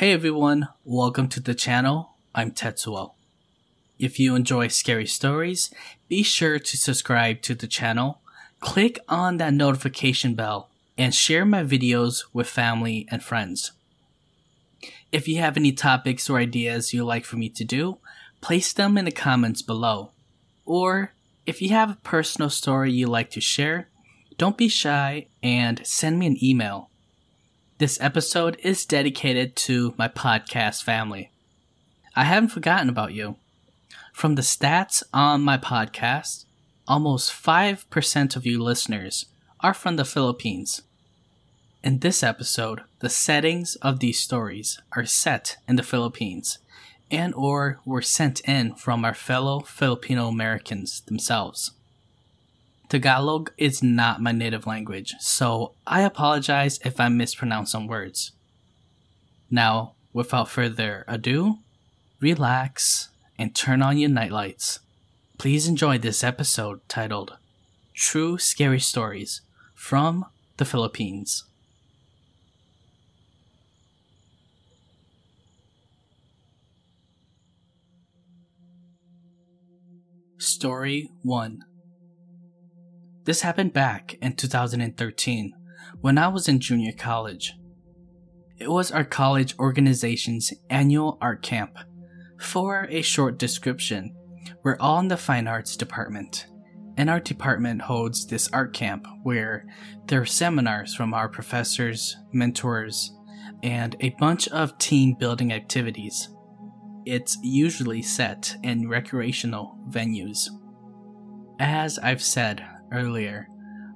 [0.00, 2.14] Hey everyone, welcome to the channel.
[2.34, 3.12] I'm Tetsuo.
[3.98, 5.70] If you enjoy scary stories,
[6.08, 8.22] be sure to subscribe to the channel,
[8.60, 13.72] click on that notification bell, and share my videos with family and friends.
[15.12, 17.98] If you have any topics or ideas you'd like for me to do,
[18.40, 20.12] place them in the comments below.
[20.64, 21.12] Or
[21.44, 23.90] if you have a personal story you'd like to share,
[24.38, 26.89] don't be shy and send me an email.
[27.80, 31.30] This episode is dedicated to my podcast family.
[32.14, 33.36] I haven't forgotten about you.
[34.12, 36.44] From the stats on my podcast,
[36.86, 39.24] almost 5% of you listeners
[39.60, 40.82] are from the Philippines.
[41.82, 46.58] In this episode, the settings of these stories are set in the Philippines
[47.10, 51.70] and or were sent in from our fellow Filipino Americans themselves.
[52.90, 58.32] Tagalog is not my native language, so I apologize if I mispronounce some words.
[59.48, 61.58] Now, without further ado,
[62.18, 64.80] relax and turn on your nightlights.
[65.38, 67.36] Please enjoy this episode titled
[67.94, 69.40] True Scary Stories
[69.72, 71.44] from the Philippines.
[80.38, 81.69] Story 1
[83.24, 85.52] this happened back in 2013
[86.00, 87.54] when I was in junior college.
[88.58, 91.78] It was our college organization's annual art camp.
[92.38, 94.14] For a short description,
[94.62, 96.46] we're all in the fine arts department,
[96.96, 99.66] and our department holds this art camp where
[100.06, 103.14] there are seminars from our professors, mentors,
[103.62, 106.28] and a bunch of team building activities.
[107.04, 110.48] It's usually set in recreational venues.
[111.58, 113.48] As I've said, earlier,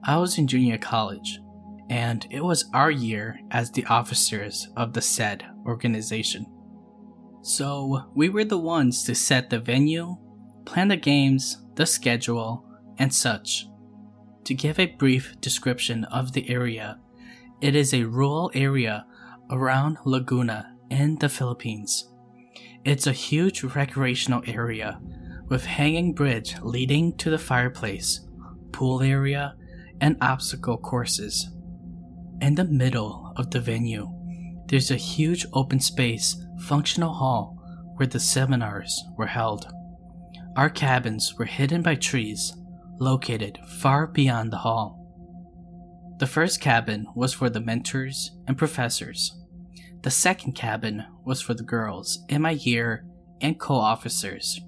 [0.02, 1.40] I was in junior college,
[1.88, 6.46] and it was our year as the officers of the said organization.
[7.42, 10.16] So we were the ones to set the venue,
[10.64, 12.64] plan the games, the schedule,
[12.98, 13.66] and such.
[14.44, 16.98] To give a brief description of the area,
[17.60, 19.06] it is a rural area
[19.50, 22.10] around Laguna in the Philippines.
[22.84, 25.00] It's a huge recreational area
[25.48, 28.20] with hanging bridge leading to the fireplace
[28.74, 29.54] pool area,
[30.00, 31.48] and obstacle courses.
[32.40, 34.10] In the middle of the venue,
[34.66, 37.56] there's a huge open space functional hall
[37.94, 39.72] where the seminars were held.
[40.56, 42.52] Our cabins were hidden by trees,
[42.98, 45.00] located far beyond the hall.
[46.18, 49.38] The first cabin was for the mentors and professors.
[50.02, 53.06] The second cabin was for the girls in my year
[53.40, 54.60] and co officers.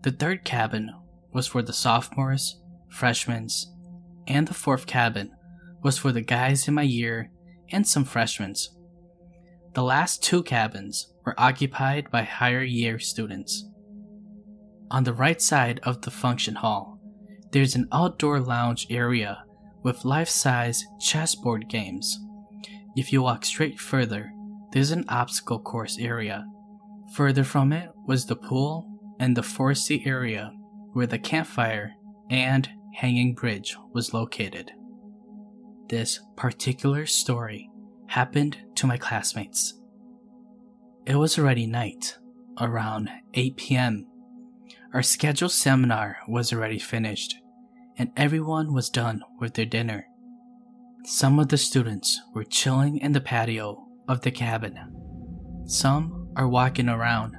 [0.00, 0.92] The third cabin
[1.32, 2.61] was for the sophomores
[2.92, 3.48] freshmen,
[4.26, 5.32] and the fourth cabin
[5.82, 7.30] was for the guys in my year
[7.70, 8.54] and some freshmen.
[9.74, 13.64] The last two cabins were occupied by higher year students.
[14.90, 16.98] On the right side of the function hall,
[17.52, 19.44] there's an outdoor lounge area
[19.82, 22.18] with life size chessboard games.
[22.94, 24.30] If you walk straight further,
[24.72, 26.46] there's an obstacle course area.
[27.14, 28.88] Further from it was the pool
[29.18, 30.52] and the foresty area
[30.92, 31.92] where the campfire
[32.30, 34.70] and Hanging Bridge was located.
[35.88, 37.70] This particular story
[38.06, 39.74] happened to my classmates.
[41.06, 42.18] It was already night,
[42.60, 44.06] around 8 p.m.
[44.92, 47.34] Our scheduled seminar was already finished,
[47.96, 50.06] and everyone was done with their dinner.
[51.04, 54.78] Some of the students were chilling in the patio of the cabin.
[55.64, 57.36] Some are walking around,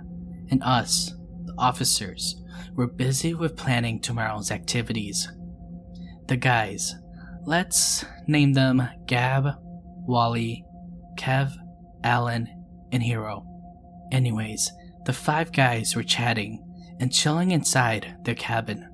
[0.49, 1.13] and us,
[1.45, 2.41] the officers,
[2.73, 5.31] were busy with planning tomorrow's activities
[6.27, 6.95] the guys.
[7.45, 9.47] Let's name them Gab,
[10.07, 10.65] Wally,
[11.17, 11.51] Kev,
[12.03, 12.47] Alan,
[12.91, 13.45] and Hero.
[14.11, 14.71] Anyways,
[15.05, 16.63] the five guys were chatting
[16.99, 18.87] and chilling inside their cabin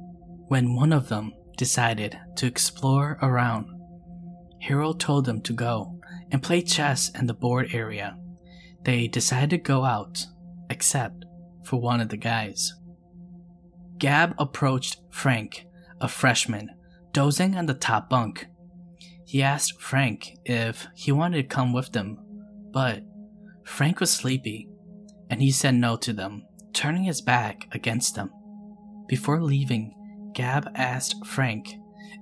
[0.47, 3.67] when one of them decided to explore around.
[4.59, 5.99] Hero told them to go
[6.31, 8.17] and play chess in the board area.
[8.83, 10.25] They decided to go out,
[10.69, 11.25] except
[11.63, 12.73] for one of the guys.
[13.97, 15.65] Gab approached Frank,
[16.01, 16.69] a freshman
[17.19, 18.47] dozing on the top bunk.
[19.25, 22.17] He asked Frank if he wanted to come with them,
[22.71, 23.03] but
[23.65, 24.69] Frank was sleepy,
[25.29, 28.31] and he said no to them, turning his back against them.
[29.09, 29.93] Before leaving,
[30.33, 31.67] Gab asked Frank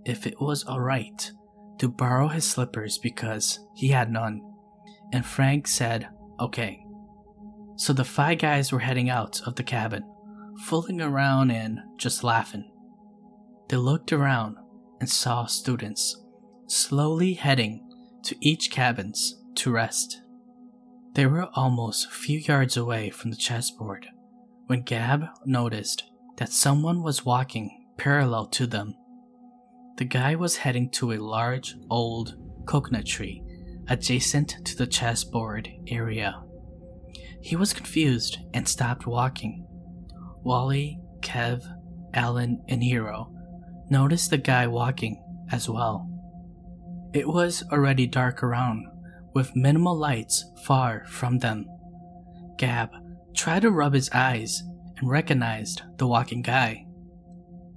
[0.03, 1.31] if it was alright
[1.77, 4.41] to borrow his slippers because he had none,
[5.13, 6.09] and Frank said
[6.39, 6.83] okay.
[7.75, 10.01] So the five guys were heading out of the cabin,
[10.65, 12.71] fooling around and just laughing.
[13.69, 14.57] They looked around
[14.99, 16.23] and saw students
[16.67, 17.87] slowly heading
[18.23, 20.21] to each cabins to rest.
[21.13, 24.07] They were almost a few yards away from the chessboard
[24.67, 26.03] when Gab noticed
[26.37, 28.93] that someone was walking parallel to them.
[29.97, 32.35] The guy was heading to a large, old
[32.65, 33.43] coconut tree
[33.87, 36.43] adjacent to the chessboard area.
[37.41, 39.65] He was confused and stopped walking.
[40.43, 41.63] Wally, Kev,
[42.13, 43.33] Alan, and Hero
[43.89, 46.09] noticed the guy walking as well.
[47.13, 48.85] It was already dark around,
[49.33, 51.65] with minimal lights far from them.
[52.57, 52.89] Gab
[53.33, 54.63] tried to rub his eyes
[54.97, 56.85] and recognized the walking guy.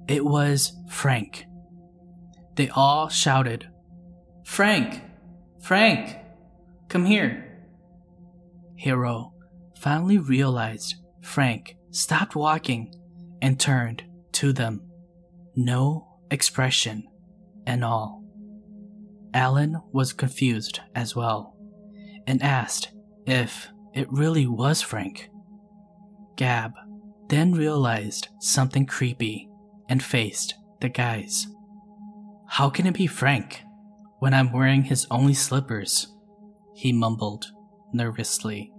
[0.09, 1.45] It was Frank.
[2.57, 3.69] They all shouted,
[4.45, 5.03] Frank!
[5.61, 6.17] Frank!
[6.89, 7.47] Come here!
[8.75, 9.35] Hero
[9.79, 12.93] finally realized Frank stopped walking
[13.41, 14.03] and turned
[14.33, 14.90] to them.
[15.57, 17.05] No expression
[17.67, 18.25] and all.
[19.33, 21.57] Alan was confused as well
[22.27, 22.93] and asked
[23.27, 25.31] if it really was Frank.
[26.37, 26.73] Gab
[27.29, 29.49] then realized something creepy
[29.89, 31.47] and faced the guys.
[32.49, 33.63] How can it be Frank
[34.19, 36.09] when I'm wearing his only slippers?
[36.75, 37.47] He mumbled
[37.93, 38.73] nervously.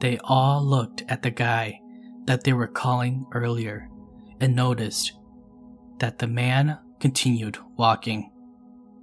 [0.00, 1.80] They all looked at the guy
[2.26, 3.88] that they were calling earlier
[4.40, 5.12] and noticed
[5.98, 8.30] that the man continued walking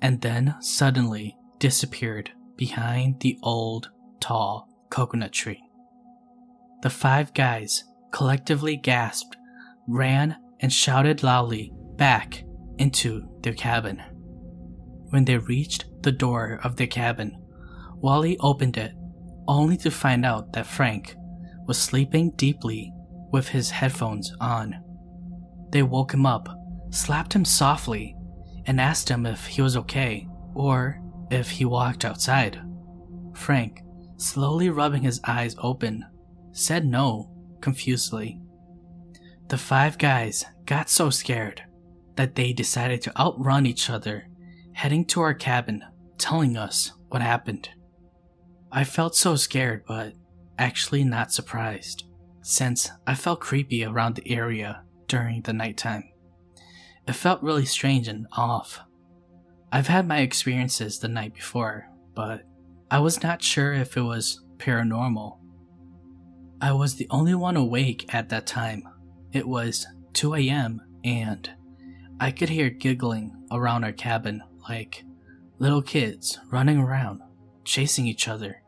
[0.02, 5.64] and then suddenly disappeared behind the old, tall coconut tree.
[6.82, 9.38] The five guys collectively gasped,
[9.88, 12.44] ran, and shouted loudly back
[12.78, 14.02] into their cabin.
[15.10, 17.38] When they reached the door of their cabin,
[17.96, 18.92] Wally opened it
[19.48, 21.16] only to find out that Frank
[21.66, 22.92] was sleeping deeply
[23.32, 24.84] with his headphones on.
[25.70, 26.50] They woke him up
[26.94, 28.16] slapped him softly,
[28.66, 31.02] and asked him if he was okay or
[31.32, 32.62] if he walked outside.
[33.34, 33.82] Frank,
[34.18, 36.06] slowly rubbing his eyes open,
[36.52, 37.32] said no,
[37.62, 38.40] confusedly.
[39.48, 41.64] The five guys got so scared
[42.16, 44.28] that they decided to outrun each other,
[44.74, 45.84] heading to our cabin,
[46.20, 47.70] telling us what happened.
[48.72, 50.14] I felt so scared, but
[50.60, 52.04] actually not surprised,
[52.44, 56.13] since I felt creepy around the area during the nighttime.
[57.08, 58.80] It felt really strange and off.
[59.72, 62.44] I've had my experiences the night before, but
[62.90, 65.40] I was not sure if it was paranormal.
[66.62, 68.84] I was the only one awake at that time.
[69.32, 71.50] It was 2 a.m., and
[72.20, 75.04] I could hear giggling around our cabin like
[75.60, 77.22] little kids running around,
[77.66, 78.62] chasing each other.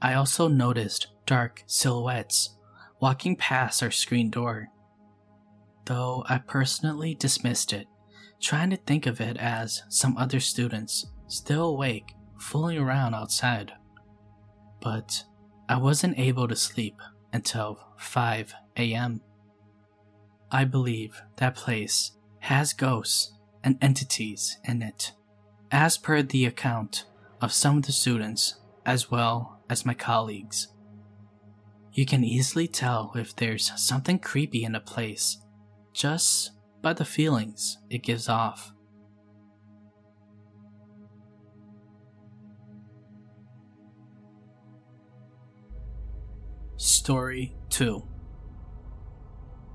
[0.00, 2.56] I also noticed dark silhouettes
[3.00, 4.68] walking past our screen door
[5.86, 7.86] though I personally dismissed it,
[8.40, 13.72] trying to think of it as some other students still awake, fooling around outside.
[14.80, 15.24] But
[15.68, 17.00] I wasn't able to sleep
[17.32, 19.20] until 5 a.m.
[20.50, 23.32] I believe that place has ghosts
[23.64, 25.12] and entities in it,
[25.72, 27.04] as per the account
[27.40, 30.68] of some of the students as well as my colleagues.
[31.92, 35.38] You can easily tell if there's something creepy in a place
[35.96, 36.50] just
[36.82, 38.72] by the feelings it gives off.
[46.76, 48.06] Story 2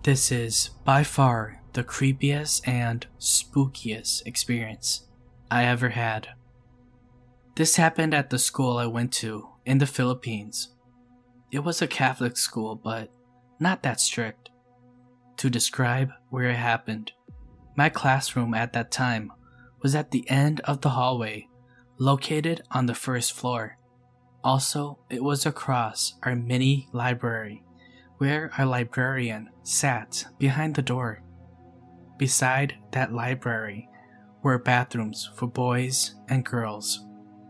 [0.04, 5.08] This is by far the creepiest and spookiest experience
[5.50, 6.28] I ever had.
[7.56, 10.76] This happened at the school I went to in the Philippines.
[11.52, 13.12] It was a Catholic school, but
[13.60, 14.41] not that strict
[15.42, 17.12] to describe where it happened.
[17.76, 19.32] My classroom at that time
[19.82, 21.48] was at the end of the hallway,
[21.98, 23.80] located on the first floor.
[24.44, 27.64] Also, it was across our mini library,
[28.20, 31.24] where our librarian sat behind the door.
[32.20, 33.90] Beside that library
[34.44, 37.04] were bathrooms for boys and girls.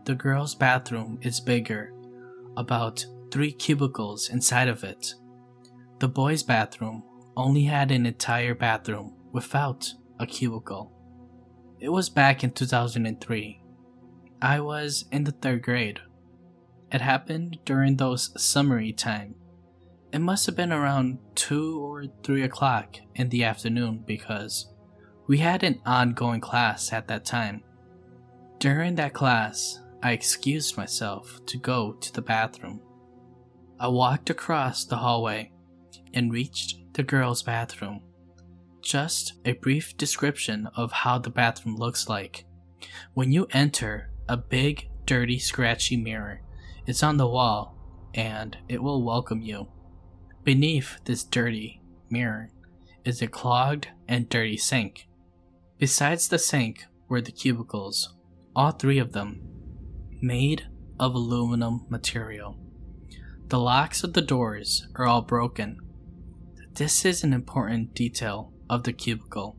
[0.06, 1.92] The girls' bathroom is bigger,
[2.56, 5.12] about three cubicles inside of it.
[5.98, 7.02] The boys' bathroom
[7.36, 10.92] only had an entire bathroom without a cubicle.
[11.80, 13.62] It was back in 2003.
[14.40, 16.00] I was in the third grade.
[16.90, 19.34] It happened during those summery time.
[20.12, 24.70] It must have been around 2 or 3 o'clock in the afternoon because
[25.26, 27.62] we had an ongoing class at that time.
[28.58, 32.82] During that class, I excused myself to go to the bathroom.
[33.80, 35.50] I walked across the hallway
[36.12, 38.02] and reached the girls' bathroom.
[38.82, 42.44] Just a brief description of how the bathroom looks like.
[43.14, 46.42] When you enter, a big, dirty, scratchy mirror
[46.86, 47.76] It's on the wall,
[48.14, 49.68] and it will welcome you.
[50.42, 51.80] Beneath this dirty
[52.10, 52.50] mirror
[53.04, 55.06] is a clogged and dirty sink.
[55.78, 58.14] Besides the sink were the cubicles,
[58.54, 59.42] all three of them
[60.20, 60.66] made
[60.98, 62.58] of aluminum material.
[63.48, 65.78] The locks of the doors are all broken.
[66.74, 69.58] This is an important detail of the cubicle.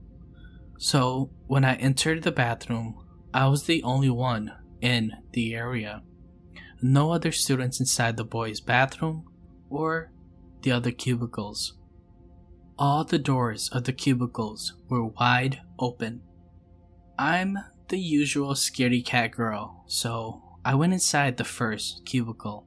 [0.79, 2.96] So, when I entered the bathroom,
[3.32, 4.51] I was the only one
[4.82, 6.01] in the area.
[6.82, 9.27] No other students inside the boys' bathroom
[9.70, 10.12] or
[10.63, 11.77] the other cubicles.
[12.79, 16.22] All the doors of the cubicles were wide open.
[17.20, 22.65] I'm the usual scaredy cat girl, so I went inside the first cubicle.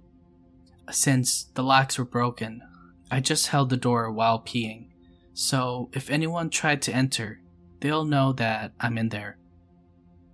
[0.93, 2.63] Since the locks were broken,
[3.11, 4.89] I just held the door while peeing,
[5.33, 7.41] so if anyone tried to enter,
[7.81, 9.39] they'll know that I'm in there.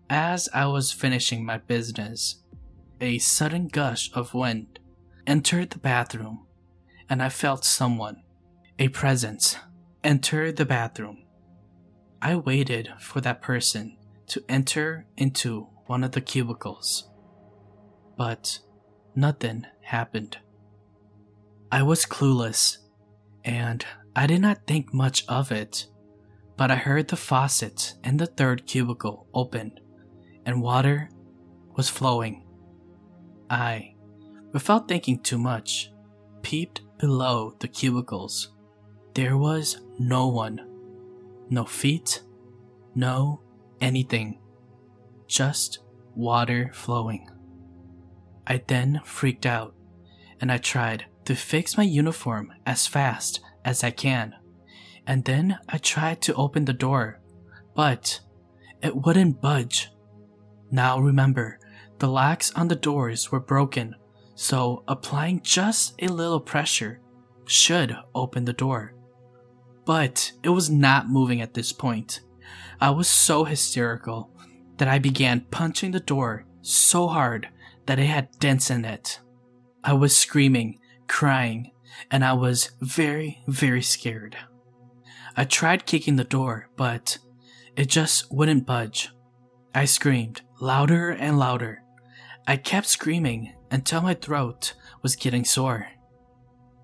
[0.09, 2.37] As I was finishing my business,
[3.01, 4.79] a sudden gush of wind
[5.27, 6.47] entered the bathroom,
[7.09, 8.23] and I felt someone,
[8.79, 9.57] a presence,
[10.03, 11.25] enter the bathroom.
[12.21, 13.97] I waited for that person
[14.29, 17.09] to enter into one of the cubicles,
[18.17, 18.61] but
[19.15, 20.39] nothing happened.
[21.73, 22.77] I was clueless,
[23.47, 23.83] and
[24.15, 25.87] I did not think much of it,
[26.59, 29.81] but I heard the faucet in the third cubicle open,
[30.45, 31.09] and water
[31.75, 32.45] was flowing.
[33.49, 33.95] I,
[34.53, 35.91] without thinking too much,
[36.43, 38.51] peeped below the cubicles.
[39.15, 40.61] There was no one.
[41.49, 42.23] No feet.
[42.95, 43.41] No
[43.81, 44.41] anything.
[45.27, 45.79] Just
[46.15, 47.31] water flowing.
[48.47, 49.75] I then freaked out
[50.39, 54.35] and I tried to fix my uniform as fast as I can.
[55.07, 57.21] And then I tried to open the door,
[57.75, 58.21] but
[58.83, 59.91] it wouldn't budge.
[60.71, 61.59] Now remember,
[61.99, 63.95] the locks on the doors were broken,
[64.35, 67.01] so applying just a little pressure
[67.45, 68.95] should open the door.
[69.85, 72.21] But it was not moving at this point.
[72.81, 74.31] I was so hysterical
[74.79, 77.49] that I began punching the door so hard
[77.87, 79.21] that it had dents in it.
[79.85, 80.79] I was screaming,
[81.13, 81.71] crying,
[82.11, 84.35] and I was very, very scared.
[85.37, 87.19] I tried kicking the door, but
[87.77, 89.11] it just wouldn't budge.
[89.75, 91.83] I screamed louder and louder.
[92.49, 95.89] I kept screaming until my throat was getting sore.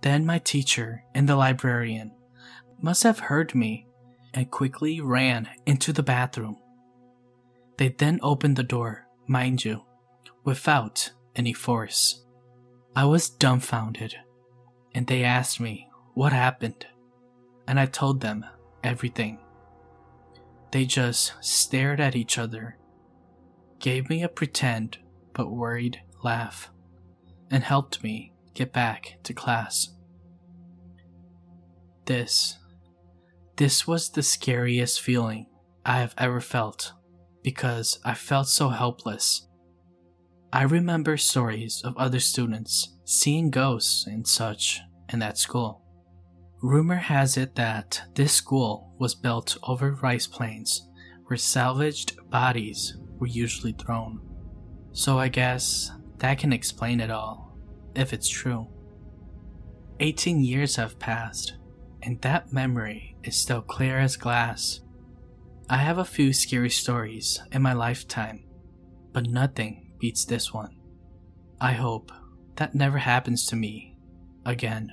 [0.02, 2.12] Then my teacher and the librarian
[2.82, 3.86] must have heard me
[4.34, 6.58] and quickly ran into the bathroom.
[7.78, 9.86] They then opened the door, mind you,
[10.44, 12.26] without any force.
[12.98, 14.16] I was dumbfounded,
[14.92, 16.84] and they asked me what happened,
[17.68, 18.44] and I told them
[18.82, 19.38] everything.
[20.72, 22.76] They just stared at each other,
[23.78, 24.98] gave me a pretend
[25.32, 26.72] but worried laugh,
[27.52, 29.94] and helped me get back to class.
[32.06, 32.58] This
[33.58, 35.46] this was the scariest feeling
[35.86, 36.94] I have ever felt
[37.44, 39.47] because I felt so helpless.
[40.50, 44.80] I remember stories of other students seeing ghosts and such
[45.12, 45.82] in that school.
[46.62, 50.88] Rumor has it that this school was built over rice plains
[51.26, 54.20] where salvaged bodies were usually thrown.
[54.92, 57.54] So I guess that can explain it all,
[57.94, 58.68] if it's true.
[60.00, 61.58] 18 years have passed,
[62.02, 64.80] and that memory is still clear as glass.
[65.68, 68.46] I have a few scary stories in my lifetime,
[69.12, 70.76] but nothing beats this one.
[71.60, 72.12] I hope
[72.56, 73.96] that never happens to me
[74.44, 74.92] again.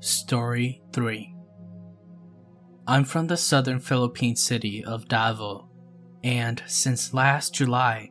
[0.00, 1.34] Story 3
[2.88, 5.68] I'm from the southern Philippine city of Davao,
[6.22, 8.10] and since last July,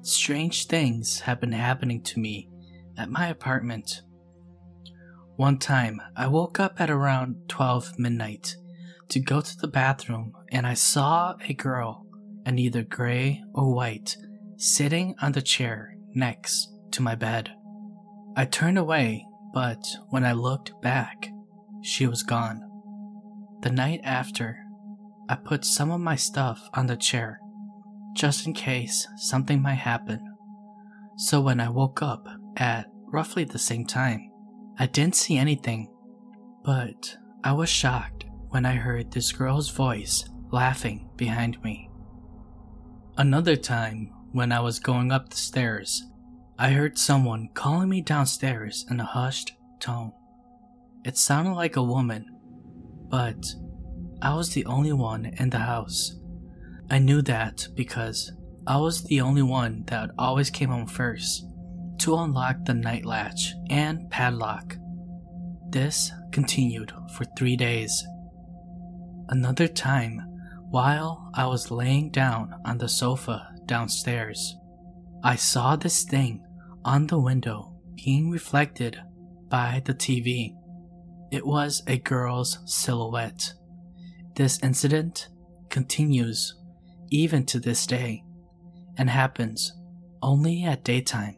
[0.00, 2.48] strange things have been happening to me
[2.96, 4.02] at my apartment.
[5.36, 8.54] One time, I woke up at around 12 midnight
[9.08, 12.06] to go to the bathroom and I saw a girl
[12.46, 14.16] in either gray or white
[14.56, 17.50] sitting on the chair next to my bed.
[18.36, 21.28] I turned away, but when I looked back,
[21.82, 22.62] she was gone.
[23.62, 24.58] The night after,
[25.28, 27.40] I put some of my stuff on the chair
[28.14, 30.20] just in case something might happen.
[31.16, 34.30] So when I woke up at roughly the same time,
[34.76, 35.88] I didn't see anything,
[36.64, 41.88] but I was shocked when I heard this girl's voice laughing behind me.
[43.16, 46.04] Another time, when I was going up the stairs,
[46.58, 50.12] I heard someone calling me downstairs in a hushed tone.
[51.04, 52.36] It sounded like a woman,
[53.08, 53.46] but
[54.20, 56.16] I was the only one in the house.
[56.90, 58.32] I knew that because
[58.66, 61.46] I was the only one that always came home first
[61.98, 64.76] to unlock the night latch and padlock.
[65.70, 68.04] This continued for three days.
[69.28, 70.20] Another time,
[70.70, 74.56] while I was laying down on the sofa downstairs,
[75.22, 76.44] I saw this thing
[76.84, 79.00] on the window being reflected
[79.48, 80.54] by the TV.
[81.30, 83.54] It was a girl's silhouette.
[84.36, 85.28] This incident
[85.70, 86.54] continues
[87.10, 88.22] even to this day
[88.98, 89.72] and happens
[90.22, 91.36] only at daytime.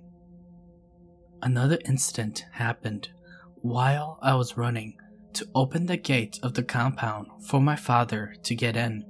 [1.47, 3.11] Another incident happened
[3.63, 4.97] while I was running
[5.35, 9.05] to open the gate of the compound for my father to get in.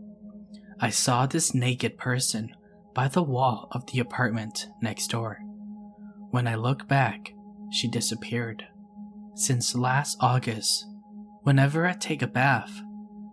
[0.79, 2.55] I saw this naked person
[2.95, 5.39] by the wall of the apartment next door.
[6.31, 7.33] When I look back,
[7.73, 8.67] she disappeared.
[9.35, 10.85] Since last August,
[11.41, 12.83] whenever I take a bath,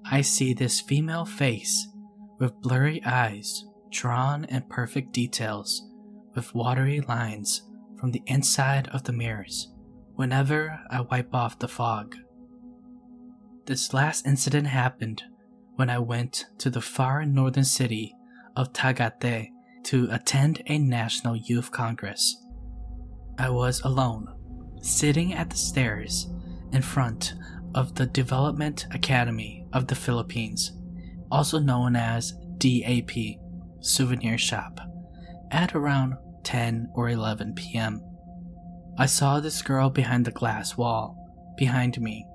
[0.05, 1.89] I see this female face
[2.39, 5.85] with blurry eyes drawn in perfect details
[6.35, 7.63] with watery lines
[8.03, 9.71] from the inside of the mirrors
[10.15, 12.17] whenever I wipe off the fog.
[13.65, 15.23] This last incident happened
[15.77, 18.13] when I went to the far northern city
[18.57, 19.51] of Tagaytay
[19.83, 22.43] to attend a National Youth Congress.
[23.39, 24.27] I was alone,
[24.81, 26.27] sitting at the stairs
[26.73, 27.35] in front
[27.73, 30.73] of the Development Academy of the Philippines,
[31.31, 33.11] also known as DAP,
[33.79, 34.81] souvenir shop,
[35.51, 38.01] at around 10 or 11 p.m.
[38.97, 41.17] I saw this girl behind the glass wall,
[41.57, 42.25] behind me,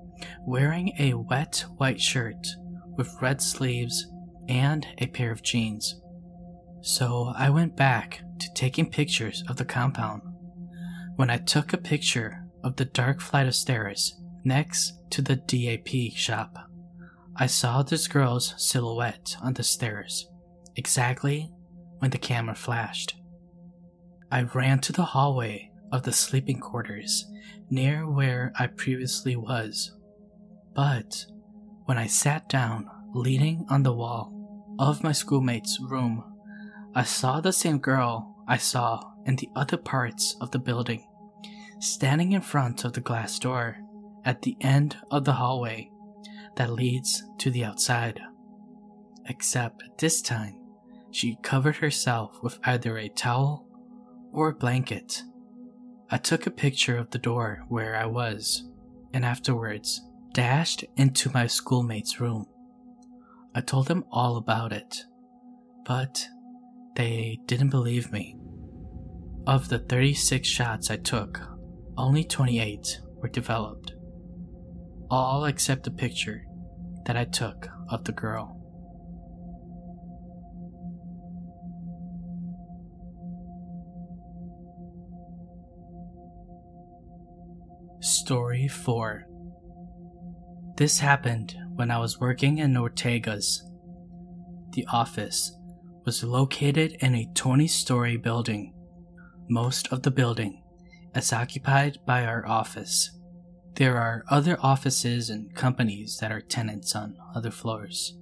[0.45, 2.47] wearing a wet white shirt
[2.97, 4.07] with red sleeves
[4.47, 6.01] and a pair of jeans.
[6.81, 10.21] So I went back to taking pictures of the compound
[11.19, 16.15] when I took a picture of the dark flight of stairs next to the DAP
[16.15, 16.57] shop,
[17.35, 20.29] I saw this girl's silhouette on the stairs
[20.77, 21.51] exactly
[21.97, 23.18] when the camera flashed.
[24.31, 27.25] I ran to the hallway of the sleeping quarters
[27.69, 29.91] near where I previously was.
[30.75, 31.25] But
[31.85, 36.23] when I sat down, leaning on the wall of my schoolmate's room,
[36.93, 41.05] I saw the same girl I saw in the other parts of the building
[41.79, 43.77] standing in front of the glass door
[44.25, 45.89] at the end of the hallway
[46.55, 48.19] that leads to the outside.
[49.27, 50.59] Except this time,
[51.11, 53.65] she covered herself with either a towel
[54.31, 55.23] or a blanket.
[56.09, 58.67] I took a picture of the door where I was,
[59.13, 60.01] and afterwards
[60.33, 62.45] dashed into my schoolmate's room.
[63.55, 65.05] I told them all about it,
[65.85, 66.27] but
[66.95, 68.37] they didn't believe me.
[69.47, 71.41] Of the 36 shots I took
[71.97, 73.93] only 28 were developed,
[75.09, 76.45] all except the picture
[77.05, 78.58] that I took of the girl.
[88.01, 89.27] Story 4
[90.77, 93.59] This happened when I was working in Ortigas.
[94.71, 95.53] The office
[96.05, 98.73] was located in a 20 story building.
[99.49, 100.63] Most of the building
[101.13, 103.11] is occupied by our office.
[103.75, 108.17] There are other offices and companies that are tenants on other floors,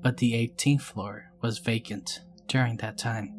[0.00, 3.34] but the 18th floor was vacant during that time.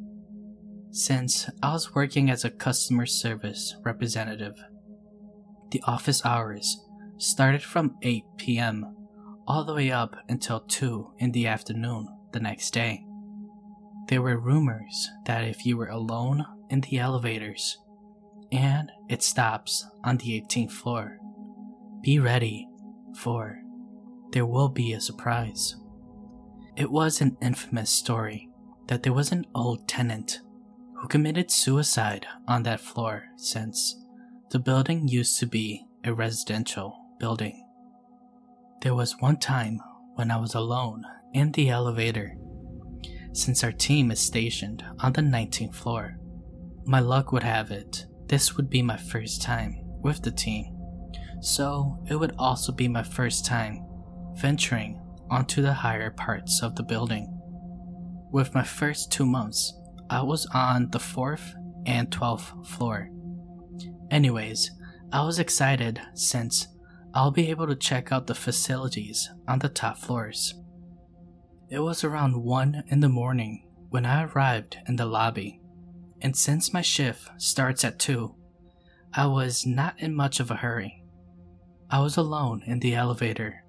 [0.91, 4.63] Since I was working as a customer service representative,
[5.71, 6.85] the office hours
[7.17, 8.95] started from 8 p.m.
[9.47, 13.05] all the way up until 2 in the afternoon the next day.
[14.07, 17.77] There were rumors that if you were alone in the elevators,
[18.51, 21.17] and it stops on the 18th floor.
[22.01, 22.67] Be ready,
[23.15, 23.61] for
[24.31, 25.75] there will be a surprise.
[26.75, 28.49] It was an infamous story
[28.87, 30.41] that there was an old tenant
[30.95, 33.95] who committed suicide on that floor since
[34.51, 37.65] the building used to be a residential building.
[38.81, 39.79] There was one time
[40.15, 42.35] when I was alone in the elevator.
[43.31, 46.17] Since our team is stationed on the 19th floor,
[46.85, 50.73] my luck would have it this would be my first time with the team,
[51.41, 53.85] so it would also be my first time
[54.35, 57.27] venturing onto the higher parts of the building.
[58.31, 59.73] With my first two months,
[60.09, 61.53] I was on the 4th
[61.85, 63.10] and 12th floor.
[64.11, 64.69] Anyways,
[65.11, 66.67] I was excited since
[67.15, 70.53] I'll be able to check out the facilities on the top floors.
[71.69, 75.61] It was around 1 in the morning when I arrived in the lobby
[76.21, 78.33] and since my shift starts at 2,
[79.13, 81.03] I was not in much of a hurry.
[81.89, 83.63] I was alone in the elevator,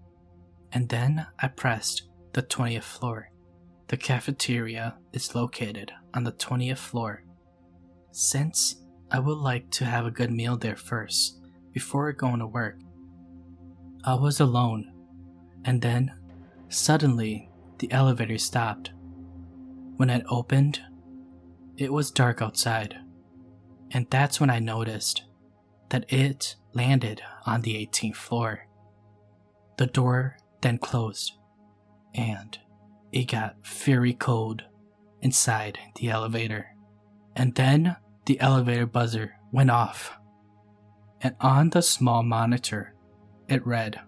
[0.71, 3.31] and then I pressed the 20th floor.
[3.89, 7.25] The cafeteria is located on the 20th floor.
[8.13, 8.77] Since
[9.15, 11.39] I would like to have a good meal there first,
[11.71, 12.79] before going to work,
[14.05, 14.91] I was alone,
[15.67, 16.15] and then,
[16.71, 18.91] suddenly, the elevator stopped.
[19.97, 20.81] When it opened,
[21.77, 22.97] it was dark outside,
[23.91, 25.25] and that's when I noticed
[25.91, 28.67] that it landed on the 18th floor.
[29.77, 31.35] The door then closed,
[32.15, 32.59] and
[33.13, 34.63] it got very cold
[35.21, 36.69] inside the elevator.
[37.37, 40.19] And then the elevator buzzer went off,
[41.21, 42.95] and on the small monitor,
[43.49, 44.01] it read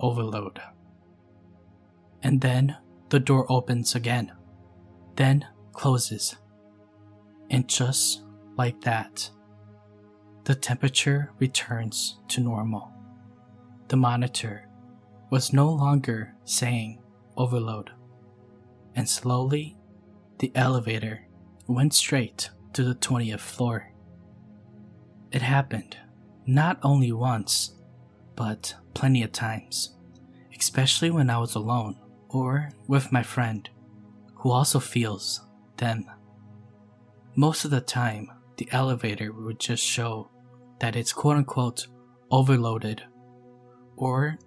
[0.00, 0.60] overload.
[2.22, 2.76] And then
[3.10, 4.32] the door opens again,
[5.16, 6.36] then closes.
[7.50, 8.22] And just
[8.56, 9.30] like that,
[10.44, 12.92] the temperature returns to normal.
[13.88, 14.68] The monitor
[15.30, 17.02] was no longer saying
[17.36, 17.90] overload,
[18.94, 19.76] and slowly
[20.38, 21.26] the elevator
[21.66, 23.90] went straight to the 20th floor.
[25.32, 25.96] It happened
[26.46, 27.74] not only once,
[28.36, 29.96] but plenty of times,
[30.56, 33.68] especially when I was alone or with my friend,
[34.36, 35.40] who also feels
[35.78, 36.08] them.
[37.34, 40.30] Most of the time, the elevator would just show
[40.78, 41.88] that it's quote unquote
[42.30, 43.02] overloaded,
[43.96, 44.38] or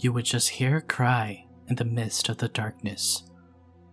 [0.00, 3.22] you would just hear a cry in the midst of the darkness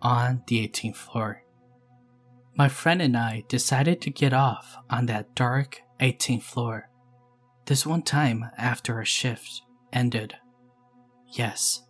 [0.02, 1.46] on the 18th floor.
[2.62, 6.92] My friend and I decided to get off on that dark 18th floor.
[7.66, 10.36] This one time after our shift ended.
[11.26, 11.82] Yes,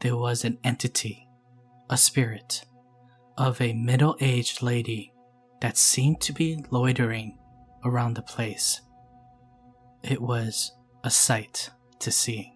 [0.00, 1.28] there was an entity,
[1.90, 2.64] a spirit,
[3.36, 5.12] of a middle aged lady
[5.60, 7.36] that seemed to be loitering
[7.84, 8.80] around the place.
[10.02, 10.72] It was
[11.04, 12.54] a sight to see.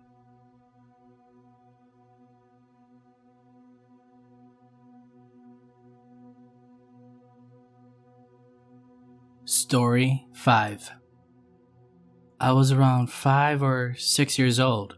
[9.46, 10.90] Story 5
[12.40, 14.96] I was around 5 or 6 years old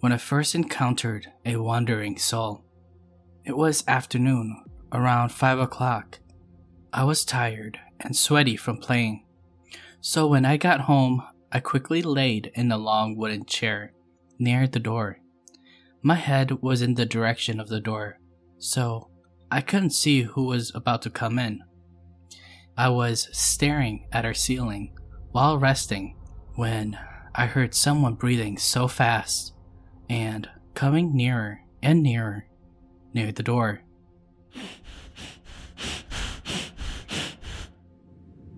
[0.00, 2.64] when I first encountered a wandering soul.
[3.44, 6.20] It was afternoon, around 5 o'clock.
[6.90, 9.26] I was tired and sweaty from playing.
[10.00, 13.92] So when I got home, I quickly laid in a long wooden chair
[14.38, 15.18] near the door.
[16.02, 18.18] My head was in the direction of the door,
[18.56, 19.10] so
[19.50, 21.62] I couldn't see who was about to come in.
[22.76, 24.96] I was staring at our ceiling
[25.30, 26.16] while resting
[26.54, 26.98] when
[27.34, 29.52] I heard someone breathing so fast
[30.08, 32.46] and coming nearer and nearer
[33.12, 33.82] near the door.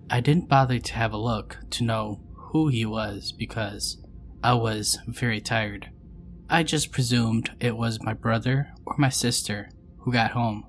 [0.09, 4.01] I didn't bother to have a look to know who he was because
[4.41, 5.89] I was very tired.
[6.49, 10.65] I just presumed it was my brother or my sister who got home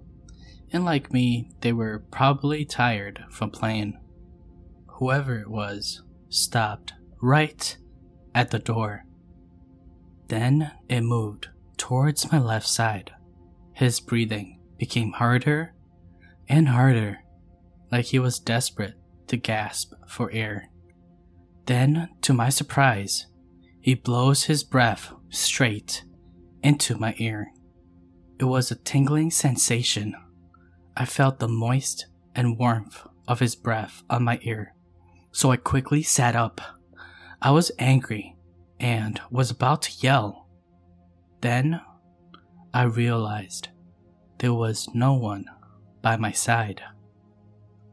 [0.73, 3.99] and like me, they were probably tired from playing.
[4.99, 7.77] Whoever it was stopped right
[8.35, 9.05] at the door.
[10.29, 13.13] Then it moved towards my left side.
[13.73, 15.75] His breathing became harder
[16.49, 17.21] and harder,
[17.93, 18.95] like he was desperate
[19.29, 20.69] to gasp for air.
[21.67, 23.27] Then, to my surprise,
[23.81, 26.05] he blows his breath straight
[26.63, 27.53] into my ear.
[28.39, 30.15] It was a tingling sensation
[30.97, 34.75] I felt the moist and warmth of his breath on my ear,
[35.31, 36.61] so I quickly sat up.
[37.43, 38.37] I was angry
[38.81, 40.49] and was about to yell.
[41.43, 41.81] Then
[42.73, 43.69] I realized
[44.39, 45.45] there was no one
[46.01, 46.83] by my side.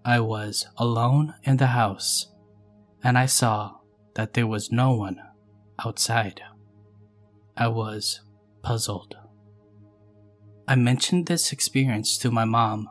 [0.05, 2.27] I was alone in the house,
[3.03, 3.79] and I saw
[4.15, 5.21] that there was no one
[5.83, 6.41] outside.
[7.57, 8.21] I was
[8.61, 9.15] puzzled.
[10.67, 12.89] I mentioned this experience to my mom,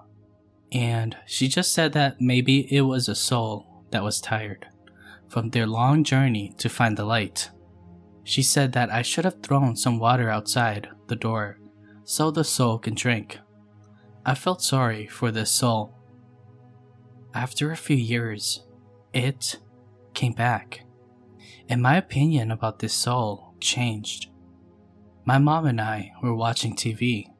[0.73, 4.67] and she just said that maybe it was a soul that was tired
[5.29, 7.51] from their long journey to find the light.
[8.25, 11.59] She said that I should have thrown some water outside the door
[12.05, 13.39] so the soul can drink.
[14.25, 15.99] I felt sorry for this soul.
[17.35, 18.65] After a few years,
[19.13, 19.59] it
[20.15, 20.85] came back,
[21.69, 24.29] and my opinion about this soul changed.
[25.25, 27.32] My mom and I were watching TV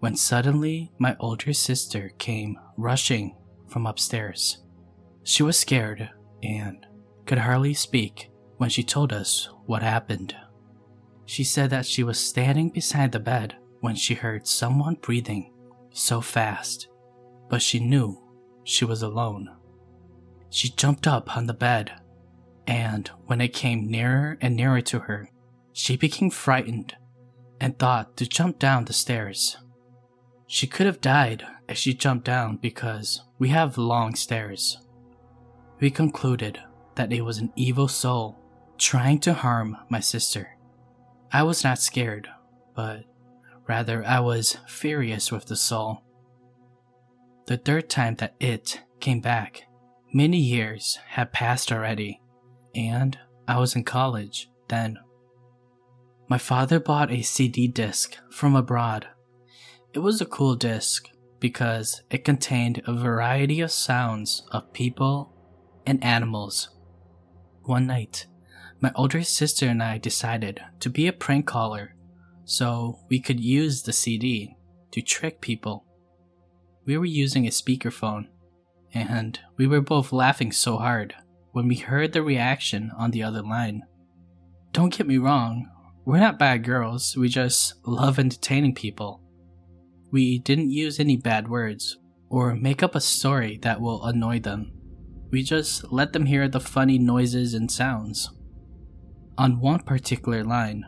[0.00, 3.36] when suddenly my older sister came rushing
[3.68, 4.62] from upstairs.
[5.22, 6.10] She was scared
[6.42, 6.86] and
[7.26, 10.34] could hardly speak when she told us what happened.
[11.26, 15.52] She said that she was standing beside the bed when she heard someone breathing
[15.92, 16.88] so fast,
[17.48, 18.22] but she knew
[18.64, 19.50] she was alone.
[20.48, 21.92] She jumped up on the bed,
[22.66, 25.28] and when it came nearer and nearer to her,
[25.72, 26.96] she became frightened
[27.60, 29.58] and thought to jump down the stairs
[30.52, 34.78] She could have died if she jumped down because we have long stairs.
[35.78, 36.60] We concluded
[36.96, 38.36] that it was an evil soul
[38.76, 40.56] trying to harm my sister.
[41.32, 42.28] I was not scared,
[42.74, 43.04] but
[43.68, 46.02] rather I was furious with the soul.
[47.46, 49.68] The third time that it came back,
[50.12, 52.20] many years had passed already,
[52.74, 54.98] and I was in college then.
[56.28, 59.06] My father bought a CD disc from abroad.
[59.92, 61.08] It was a cool disc
[61.40, 65.32] because it contained a variety of sounds of people
[65.84, 66.68] and animals.
[67.62, 68.26] One night,
[68.80, 71.96] my older sister and I decided to be a prank caller
[72.44, 74.54] so we could use the CD
[74.92, 75.84] to trick people.
[76.86, 78.28] We were using a speakerphone,
[78.94, 81.16] and we were both laughing so hard
[81.50, 83.82] when we heard the reaction on the other line.
[84.72, 85.68] Don't get me wrong,
[86.04, 89.20] we're not bad girls, we just love entertaining people.
[90.10, 94.72] We didn't use any bad words or make up a story that will annoy them.
[95.30, 98.30] We just let them hear the funny noises and sounds.
[99.38, 100.84] On one particular line,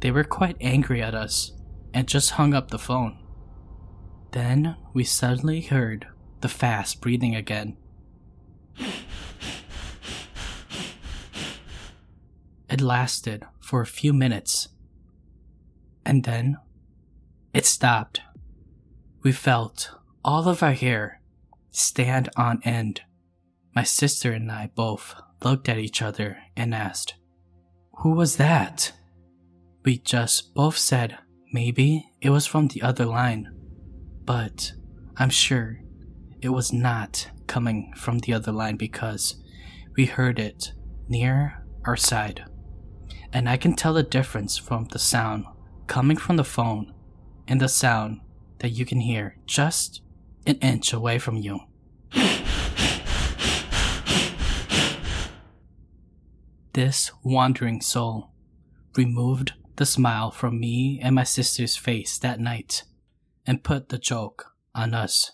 [0.00, 1.52] they were quite angry at us
[1.94, 3.18] and just hung up the phone.
[4.32, 6.06] Then we suddenly heard
[6.40, 7.76] the fast breathing again.
[12.70, 14.68] It lasted for a few minutes.
[16.04, 16.58] And then
[17.54, 18.20] it stopped.
[19.22, 19.90] We felt
[20.24, 21.20] all of our hair
[21.70, 23.02] stand on end.
[23.74, 27.14] My sister and I both looked at each other and asked,
[27.98, 28.92] Who was that?
[29.84, 31.18] We just both said
[31.52, 33.52] maybe it was from the other line,
[34.24, 34.72] but
[35.16, 35.80] I'm sure
[36.40, 39.42] it was not coming from the other line because
[39.96, 40.72] we heard it
[41.08, 42.44] near our side
[43.32, 45.44] and I can tell the difference from the sound
[45.86, 46.92] coming from the phone
[47.46, 48.20] and the sound
[48.58, 50.02] that you can hear just
[50.46, 51.60] an inch away from you.
[56.78, 58.30] this wandering soul
[58.96, 62.84] removed the smile from me and my sister's face that night
[63.44, 65.32] and put the joke on us.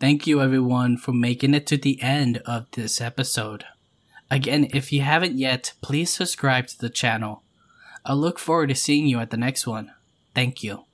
[0.00, 3.64] Thank you everyone for making it to the end of this episode.
[4.30, 7.42] Again, if you haven't yet, please subscribe to the channel.
[8.04, 9.90] I look forward to seeing you at the next one.
[10.34, 10.87] Thank you.